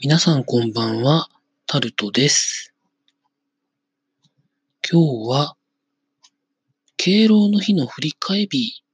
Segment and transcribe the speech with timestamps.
[0.00, 1.28] 皆さんこんばんは、
[1.66, 2.72] タルトです。
[4.88, 5.56] 今日は、
[6.96, 8.84] 敬老の日の振り替え日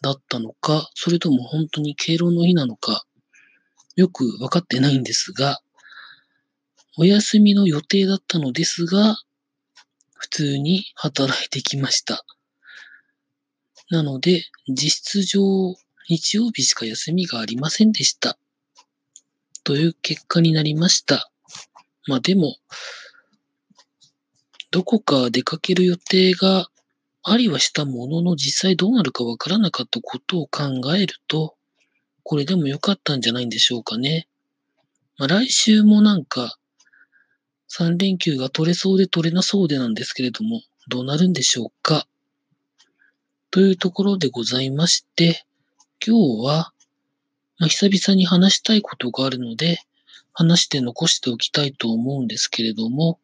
[0.00, 3.04] だったのか、それとも本当に敬老の日なのか、
[3.96, 5.60] よくわかってないんですが、
[6.98, 9.16] お休みの予定だったのですが、
[10.14, 12.24] 普通に働いてきました。
[13.90, 15.74] なので、実質上、
[16.08, 18.38] 日曜日しか休みがありませんでした。
[19.64, 21.30] という結果になりました。
[22.06, 22.56] まあでも、
[24.70, 26.68] どこか出かける予定が
[27.22, 30.64] ありはしたものの実際どうなるかわからなかったことを考
[30.94, 31.56] えると、
[32.22, 34.28] これでも良かったんじゃないんでしょうかね。
[35.16, 36.58] まあ来週もなんか
[37.70, 42.06] 3連休が取れそうで取れなそうでなんですけれども、どうなるんでしょうか。
[43.50, 45.46] というところでございまして、
[46.06, 46.73] 今日は
[47.58, 49.78] まあ、久々に話したいことがあるので、
[50.32, 53.20] 話して残しておきたいと思うんですけれども、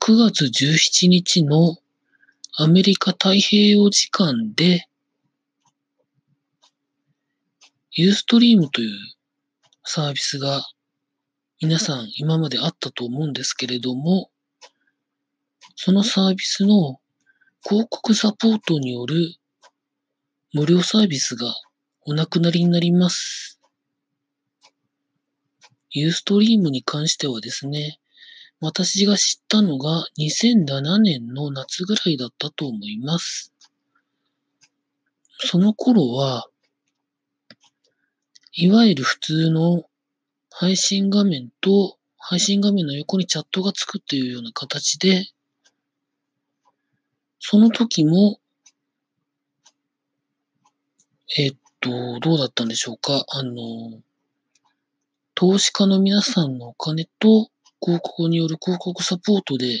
[0.00, 1.76] 9月17日の
[2.56, 4.88] アメリカ太平洋時間で、
[7.92, 8.90] ユーストリームという
[9.84, 10.62] サービスが
[11.60, 14.30] 皆さん今まであったと思うんですけれども、
[15.76, 16.98] そのサービスの
[17.62, 19.34] 広告サポートによる
[20.54, 21.54] 無料サービスが
[22.10, 23.60] お亡くなりになります。
[25.92, 28.00] ユーストリームに関してはですね、
[28.58, 33.52] 私が知ったのが2007年の夏ぐらいだったと思います。
[35.38, 36.48] その頃は、
[38.54, 39.84] いわゆる普通の
[40.50, 45.26] 配信画面と配信画面の横にチャットがつくっていうような形で、
[47.38, 48.40] その時も、
[51.38, 53.24] えっと、どうだったんでしょうか？
[53.28, 53.54] あの、
[55.34, 57.48] 投資家の皆さんのお金と
[57.80, 59.80] 広告による広告サポートで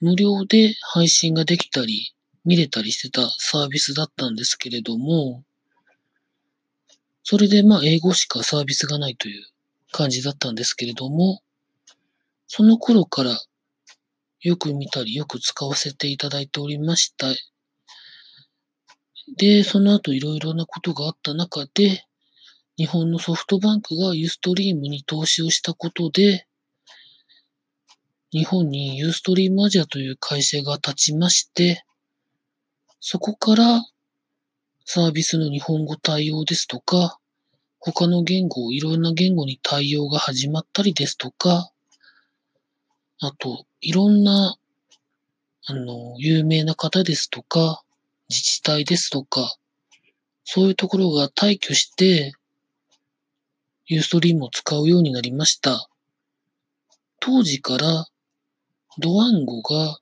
[0.00, 2.12] 無料で配信ができたり
[2.44, 5.44] 見れたりしてたサービスだったんですけれども、
[7.22, 9.44] それでまあ英語しかサービスがないという
[9.92, 11.40] 感じだったんですけれども、
[12.48, 13.40] その頃から
[14.40, 17.26] よく見たりよく使わせていただいておりました。
[19.28, 22.04] で、その後いろいろなことがあった中で、
[22.76, 26.46] 日本のソフトバンクがユーストリームに投資をしたことで、
[28.32, 31.84] 日本にユーストリームアジアという会社が立ちまして、
[33.00, 33.82] そこから
[34.84, 37.18] サービスの日本語対応ですとか、
[37.78, 41.70] 他の言語、いろんな言語に対応が始まったりですとか、
[43.20, 44.56] あと、いろんな、
[45.64, 47.82] あの、有名な方ですとか、
[48.28, 49.56] 自治体ですとか、
[50.44, 52.32] そういうところが退去して、
[53.86, 55.88] ユーストリームを使うようになりました。
[57.20, 58.06] 当時から、
[58.98, 59.98] ドワンゴが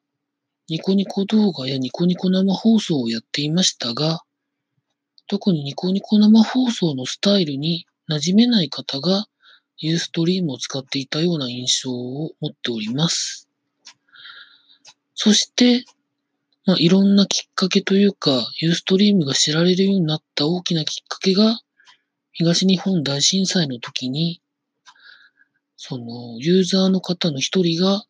[0.68, 4.22] ニコニコ動画やニコニコ生放送をやっていましたが、
[5.26, 9.26] 特にニコニコ生放送のスタイルに馴染めない方が
[9.76, 13.48] ユーストリームを使っていたような印象を持っております。
[15.14, 15.84] そして、
[16.66, 21.60] まあ、いろんなきっかけというか、ユーストリームが知られるようになった大きなきっかけが、
[22.32, 24.40] 東日本大震災の時に、
[25.76, 28.04] その、ユーザーの方の一人が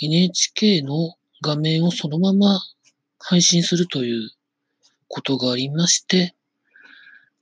[0.00, 2.60] NHK の画面をそのまま
[3.18, 4.30] 配信するという
[5.06, 6.34] ことがありまして、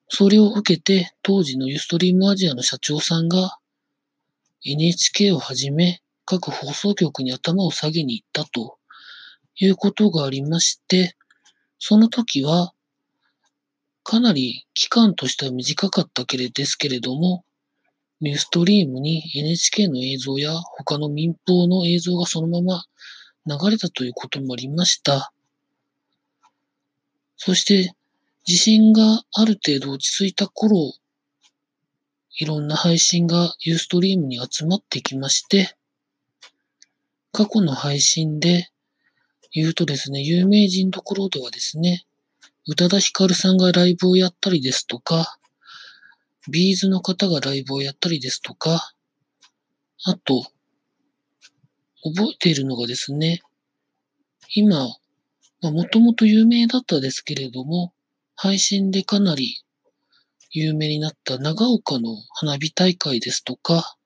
[0.09, 3.59] それを受けて当時のユーストリームアジアの社長さんが
[4.67, 8.80] NHK をはじめ各放送局に頭を下げに行ったと。
[9.61, 11.17] いうことがありまして、
[11.79, 12.73] その時は、
[14.03, 17.45] かなり期間としては短かったけれですけれども、
[18.21, 22.85] ニューストリームに NHK の映像や他の民放の映像がそのまま
[23.47, 25.33] 流れたということもありました。
[27.37, 27.95] そして、
[28.45, 30.95] 地震がある程度落ち着いた頃、
[32.39, 35.77] いろんな配信がユーストリームに集まってきまして、
[37.33, 38.71] 過去の配信で
[39.53, 42.05] 言うとですね、有名人どころではですね、
[42.69, 45.39] 宇多田ヒカルさんがライブをやったりですとか、
[46.51, 48.93] ビーズの方がライブをやったりですとか、
[50.05, 50.45] あと、
[52.03, 53.43] 覚えているのがですね、
[54.55, 54.89] 今、
[55.63, 57.93] もともと有名だったですけれども、
[58.37, 59.63] 配信でかなり
[60.51, 63.97] 有名になった長岡の花火大会ですとか、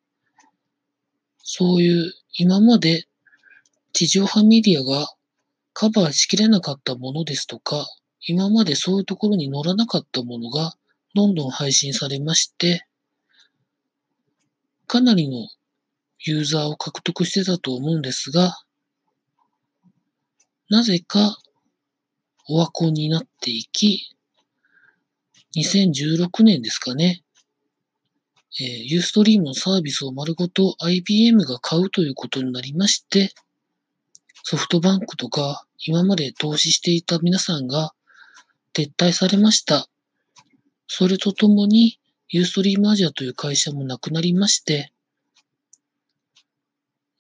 [1.39, 3.07] そういう今まで
[3.93, 5.15] 地上波メディアが
[5.75, 7.87] カバーしきれなかったものですとか、
[8.27, 10.73] 今までそういうところに載らなかったものが
[11.15, 12.87] どんどん配信されまして、
[14.87, 15.49] かなりの
[16.21, 18.57] ユーザーを獲得してたと思うんですが、
[20.71, 21.37] なぜか
[22.49, 24.17] オワコンになっていき、
[25.57, 27.23] 2016年ですかね、
[28.61, 33.33] えー、ユーストリームのサービスを丸ごと IBM が買うということになりまして、
[34.47, 37.95] ソフトバンクとか今まで投資していた皆さんが
[38.75, 39.89] 撤退されました。
[40.87, 41.99] それとともに、
[42.29, 44.93] ユーストリームアジアという会社もなくなりまして、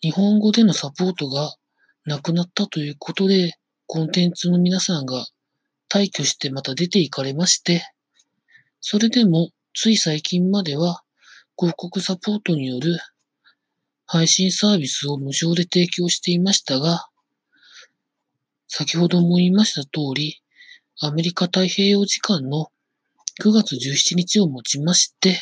[0.02, 1.54] 日本語でのサポートが
[2.04, 3.54] なくなったということで、
[3.86, 5.24] コンテンツの皆さんが
[5.88, 7.82] 退去してまた出て行かれまして、
[8.82, 11.02] それでもつい最近までは
[11.58, 12.98] 広告サポートによる
[14.04, 17.08] 配信サービスを無償で提供していましたが、
[18.68, 20.42] 先ほども言いました通り、
[21.00, 22.70] アメリカ太平洋時間の
[23.40, 25.40] 9月17日をもちまして、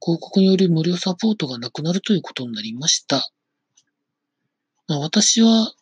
[0.00, 3.30] 広告による無料サポートがなくなるということになりました。
[4.88, 5.72] まあ、私は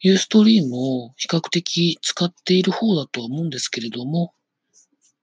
[0.00, 4.34] ユーストリームを比較的使っている方だとは思うんですけれども、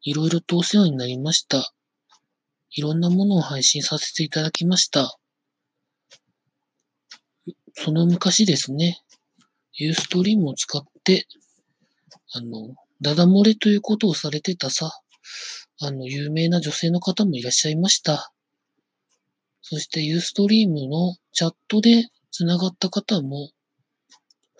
[0.01, 1.73] いろいろとお世話になりました。
[2.71, 5.19] いろんなものを配信させていただきました。
[7.73, 9.01] その昔ですね、
[9.79, 11.25] ユーストリームを使って、
[12.33, 14.91] あの、ダダ漏れということをされてたさ、
[15.81, 18.31] あの、有名な女性の方もいらっしゃいました。
[19.61, 23.51] そしてユーストリームのチャットで繋がった方も、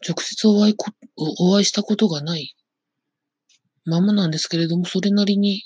[0.08, 2.56] 直接お会いこ、お会いしたことがない
[3.86, 5.64] ままなんですけれども、それなりに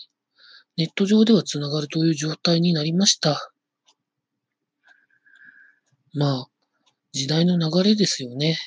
[0.77, 3.51] ネット上では繋がるという状態になりました。
[6.13, 6.47] まあ、
[7.11, 8.57] 時代の流れですよね。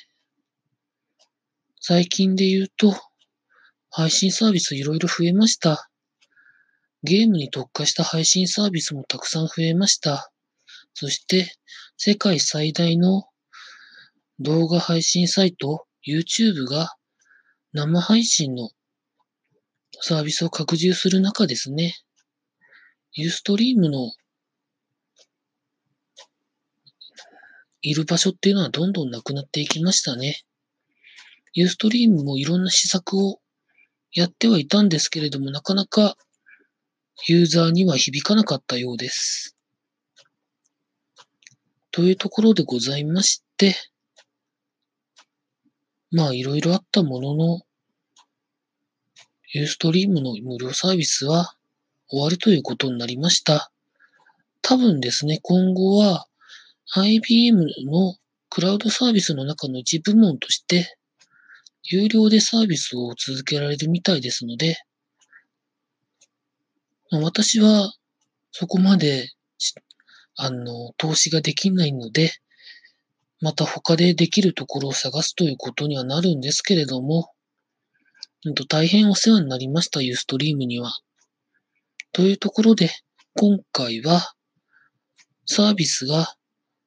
[1.88, 2.96] 最近で言うと、
[3.90, 5.88] 配信サービスいろいろ増えました。
[7.04, 10.32] ゲームに特化した配信サービスもたくさん増えました。
[10.94, 11.54] そして、
[11.96, 13.28] 世界最大の
[14.40, 16.96] 動画配信サイト YouTube が
[17.72, 18.70] 生配信の
[20.00, 21.94] サービスを拡充する中ですね、
[23.12, 24.10] ユーストリームの
[27.80, 30.40] いる場所っていうのはどんどんなくなっていきましたね。
[31.56, 33.41] ユーストリームもいろんな施策を
[34.12, 36.19] やってはいたんですけれども、なかなか
[37.26, 39.56] ユーザーには響かなかったようです。
[41.93, 43.75] というところでございまして、
[46.11, 47.61] まあいろいろあったものの、
[49.55, 51.55] ユーストリームの無料サービスは
[52.08, 53.73] 終わるということになりました。
[54.61, 56.26] 多分ですね、今後は
[56.94, 58.17] IBM の
[58.50, 60.99] クラウドサービスの中の一部門として、
[61.88, 64.76] 有料でサービスを続けられるみたいですので、
[67.12, 67.94] 私は
[68.50, 69.30] そこまで、
[70.36, 72.32] あの、投資ができないので、
[73.40, 77.30] また他でできるところを探すということにはなるんですけれども、
[78.68, 80.92] 大変お世話になりました、ユーストリームには。
[82.12, 82.90] というところで、
[83.34, 84.32] 今回は、
[85.46, 86.34] サービスが、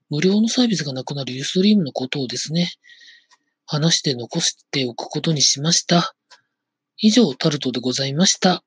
[0.09, 2.71] 無料のサービスがなくなるユーストリームのことをですね、
[3.71, 6.15] 話して残しておくことにしました。
[6.97, 8.63] 以上、タルトでございました。